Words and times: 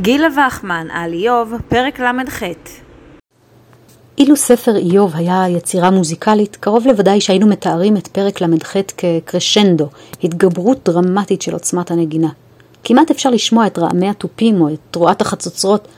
גילה 0.00 0.28
וחמן 0.46 0.86
על 0.92 1.12
איוב, 1.12 1.54
פרק 1.68 2.00
ל"ח. 2.00 2.42
אילו 4.18 4.36
ספר 4.36 4.76
איוב 4.76 5.12
היה 5.16 5.48
יצירה 5.48 5.90
מוזיקלית, 5.90 6.56
קרוב 6.56 6.86
לוודאי 6.86 7.20
שהיינו 7.20 7.46
מתארים 7.46 7.96
את 7.96 8.08
פרק 8.08 8.40
ל"ח 8.40 8.76
כקרשנדו, 8.96 9.88
התגברות 10.24 10.78
דרמטית 10.84 11.42
של 11.42 11.52
עוצמת 11.52 11.90
הנגינה. 11.90 12.28
כמעט 12.84 13.10
אפשר 13.10 13.30
לשמוע 13.30 13.66
את 13.66 13.78
רעמי 13.78 14.08
התופים 14.08 14.60
או 14.60 14.68
את 14.68 14.78
תרועת 14.90 15.20
החצוצרות 15.20 15.88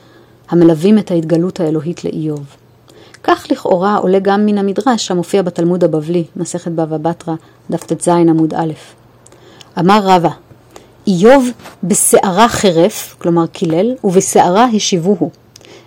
המלווים 0.51 0.99
את 0.99 1.11
ההתגלות 1.11 1.61
האלוהית 1.61 2.05
לאיוב. 2.05 2.57
כך 3.23 3.47
לכאורה 3.51 3.97
עולה 3.97 4.19
גם 4.19 4.47
מן 4.47 4.59
המדרש 4.59 5.11
המופיע 5.11 5.43
בתלמוד 5.43 5.85
הבבלי, 5.85 6.25
מסכת 6.37 6.73
בבא 6.73 6.97
בתרא, 6.97 7.35
דף 7.71 7.85
ט"ז 7.85 8.09
עמוד 8.09 8.55
א'. 8.55 8.73
אמר 9.79 10.01
רבא, 10.03 10.31
איוב 11.07 11.49
בסערה 11.83 12.49
חרף, 12.49 13.15
כלומר 13.19 13.47
קילל, 13.47 13.95
ובסערה 14.05 14.65
השיבוהו. 14.65 15.31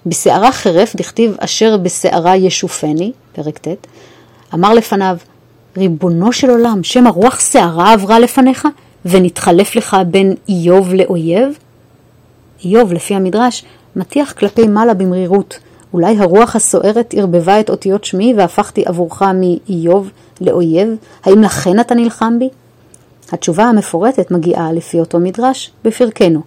בסערה 0.06 0.52
חרף 0.52 0.96
דכתיב 0.96 1.36
אשר 1.40 1.78
בסערה 1.78 2.36
ישופני, 2.36 3.12
פרק 3.34 3.58
ט', 3.58 3.88
אמר 4.54 4.74
לפניו, 4.74 5.18
ריבונו 5.78 6.34
של 6.34 6.50
עולם, 6.50 6.84
שם 6.84 7.08
הרוח 7.08 7.40
סערה 7.40 7.94
עברה 7.94 8.20
לפניך, 8.20 8.68
ונתחלף 9.06 9.76
לך 9.76 9.98
בין 10.08 10.36
איוב 10.50 10.94
לאויב? 10.94 11.58
איוב, 12.64 12.94
לפי 12.94 13.16
המדרש, 13.16 13.66
מטיח 13.96 14.32
כלפי 14.32 14.68
מעלה 14.68 14.94
במרירות. 14.94 15.60
אולי 15.94 16.18
הרוח 16.18 16.56
הסוערת 16.56 17.14
ערבבה 17.18 17.60
את 17.60 17.70
אותיות 17.70 18.06
שמי 18.06 18.34
והפכתי 18.38 18.84
עבורך 18.86 19.22
מאיוב 19.22 20.10
לאויב? 20.42 20.90
האם 21.24 21.44
לכן 21.44 21.80
אתה 21.80 21.96
נלחם 21.96 22.40
בי? 22.40 22.50
התשובה 23.32 23.64
המפורטת 23.64 24.32
מגיעה 24.32 24.74
לפי 24.74 25.00
אותו 25.00 25.20
מדרש 25.20 25.72
בפרקנו. 25.84 26.42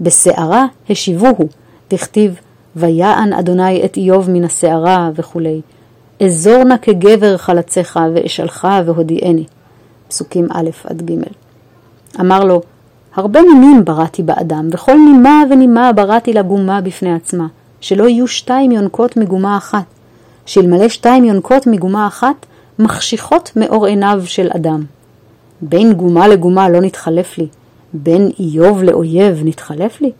בסערה 0.00 0.66
השיבוהו, 0.90 1.48
דכתיב 1.90 2.34
ויען 2.76 3.32
אדוני 3.32 3.84
את 3.84 3.96
איוב 3.96 4.30
מן 4.30 4.44
הסערה 4.44 5.10
וכולי. 5.14 5.60
אזור 6.22 6.64
נא 6.64 6.76
כגבר 6.82 7.36
חלציך 7.36 7.98
ואשאלך 8.14 8.68
והודיעני. 8.84 9.44
פסוקים 10.08 10.46
א' 10.52 10.70
עד 10.84 11.10
ג'. 11.10 11.14
אמר 12.20 12.44
לו, 12.44 12.60
הרבה 13.14 13.40
נימים 13.42 13.84
בראתי 13.84 14.22
באדם, 14.22 14.68
וכל 14.72 14.94
נימה 14.94 15.42
ונימה 15.50 15.92
בראתי 15.92 16.32
לגומה 16.32 16.80
בפני 16.80 17.14
עצמה, 17.14 17.46
שלא 17.80 18.08
יהיו 18.08 18.28
שתיים 18.28 18.72
יונקות 18.72 19.16
מגומה 19.16 19.56
אחת, 19.56 19.84
שאלמלא 20.46 20.88
שתיים 20.88 21.24
יונקות 21.24 21.66
מגומה 21.66 22.06
אחת, 22.06 22.46
מחשיכות 22.78 23.52
מאור 23.56 23.86
עיניו 23.86 24.22
של 24.24 24.48
אדם. 24.56 24.84
בין 25.62 25.92
גומה 25.92 26.28
לגומה 26.28 26.68
לא 26.68 26.80
נתחלף 26.80 27.38
לי, 27.38 27.46
בין 27.92 28.30
איוב 28.38 28.82
לאויב 28.82 29.40
נתחלף 29.44 30.00
לי? 30.00 30.12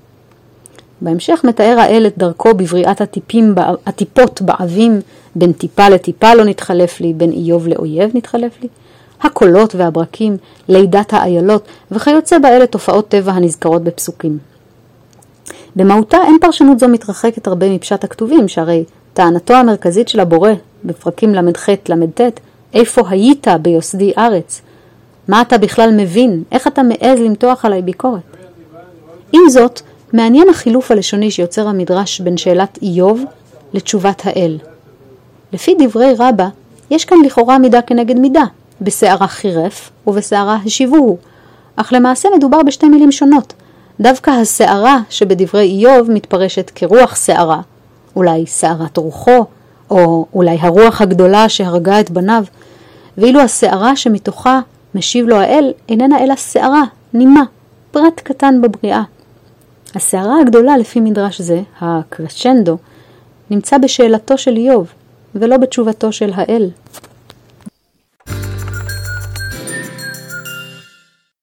בהמשך 1.00 1.40
מתאר 1.44 1.76
האל 1.78 2.04
את 2.06 2.18
דרכו 2.18 2.54
בבריאת 2.54 3.00
הטיפים, 3.00 3.54
הטיפות 3.86 4.42
בעבים, 4.42 5.00
בין 5.36 5.52
טיפה 5.52 5.88
לטיפה 5.88 6.34
לא 6.34 6.44
נתחלף 6.44 7.00
לי, 7.00 7.12
בין 7.12 7.32
איוב 7.32 7.68
לאויב 7.68 8.10
נתחלף 8.14 8.62
לי. 8.62 8.68
הקולות 9.22 9.74
והברקים, 9.74 10.36
לידת 10.68 11.12
האיילות, 11.12 11.66
וכיוצא 11.90 12.38
באלה 12.38 12.66
תופעות 12.66 13.08
טבע 13.08 13.32
הנזכרות 13.32 13.84
בפסוקים. 13.84 14.38
במהותה 15.76 16.18
אין 16.26 16.36
פרשנות 16.40 16.78
זו 16.78 16.88
מתרחקת 16.88 17.46
הרבה 17.46 17.70
מפשט 17.70 18.04
הכתובים, 18.04 18.48
שהרי 18.48 18.84
טענתו 19.14 19.54
המרכזית 19.54 20.08
של 20.08 20.20
הבורא, 20.20 20.50
בפרקים 20.84 21.34
ל"ח 21.34 21.68
ל"ט, 21.68 22.20
איפה 22.74 23.02
היית 23.08 23.46
ביוסדי 23.62 24.12
ארץ? 24.18 24.62
מה 25.28 25.40
אתה 25.40 25.58
בכלל 25.58 25.90
מבין? 25.96 26.42
איך 26.52 26.66
אתה 26.66 26.82
מעז 26.82 27.18
למתוח 27.18 27.64
עליי 27.64 27.82
ביקורת? 27.82 28.36
עם 29.32 29.40
זאת, 29.50 29.80
מעניין 30.12 30.48
החילוף 30.48 30.90
הלשוני 30.90 31.30
שיוצר 31.30 31.68
המדרש 31.68 32.20
בין 32.20 32.36
שאלת 32.36 32.78
איוב 32.82 33.24
לתשובת 33.72 34.22
האל. 34.24 34.58
לפי 35.52 35.74
דברי 35.78 36.14
רבא, 36.18 36.48
יש 36.90 37.04
כאן 37.04 37.18
לכאורה 37.24 37.58
מידה 37.58 37.82
כנגד 37.82 38.18
מידה, 38.18 38.44
בסערה 38.80 39.26
חירף 39.26 39.90
ובסערה 40.06 40.58
השיבוהו, 40.66 41.18
אך 41.76 41.92
למעשה 41.92 42.28
מדובר 42.36 42.62
בשתי 42.62 42.88
מילים 42.88 43.12
שונות. 43.12 43.52
דווקא 44.00 44.30
הסערה 44.30 44.98
שבדברי 45.10 45.62
איוב 45.62 46.10
מתפרשת 46.10 46.70
כרוח 46.74 47.16
סערה, 47.16 47.60
אולי 48.16 48.46
סערת 48.46 48.96
רוחו, 48.96 49.44
או 49.90 50.26
אולי 50.34 50.56
הרוח 50.60 51.00
הגדולה 51.00 51.48
שהרגה 51.48 52.00
את 52.00 52.10
בניו, 52.10 52.44
ואילו 53.18 53.40
הסערה 53.40 53.96
שמתוכה 53.96 54.60
משיב 54.98 55.28
לו 55.28 55.36
האל 55.36 55.72
איננה 55.88 56.24
אלא 56.24 56.36
שערה, 56.36 56.82
נימה, 57.14 57.42
פרט 57.90 58.20
קטן 58.20 58.60
בבריאה. 58.62 59.02
הסערה 59.94 60.40
הגדולה 60.40 60.76
לפי 60.76 61.00
מדרש 61.00 61.40
זה, 61.40 61.60
הקרשנדו, 61.80 62.76
נמצא 63.50 63.78
בשאלתו 63.78 64.38
של 64.38 64.56
איוב, 64.56 64.92
ולא 65.34 65.56
בתשובתו 65.56 66.12
של 66.12 66.30
האל. 66.34 66.70